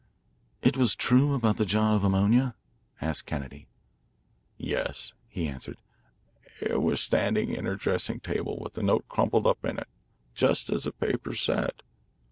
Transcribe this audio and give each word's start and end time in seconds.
"It 0.63 0.75
was 0.77 0.95
true 0.95 1.35
about 1.35 1.57
the 1.57 1.63
jar 1.67 1.93
of 1.95 2.03
ammonia?" 2.03 2.55
asked 3.01 3.27
Kennedy. 3.27 3.67
"Yes," 4.57 5.13
he 5.27 5.47
answered. 5.47 5.77
"It 6.59 6.81
was 6.81 6.99
standing 6.99 7.55
on 7.55 7.65
her 7.65 7.75
dressing 7.75 8.19
table 8.19 8.57
with 8.59 8.73
the 8.73 8.81
note 8.81 9.05
crumpled 9.07 9.45
up 9.45 9.63
in 9.63 9.77
it, 9.77 9.87
just 10.33 10.71
as 10.71 10.85
the 10.85 10.91
papers 10.91 11.41
said." 11.41 11.83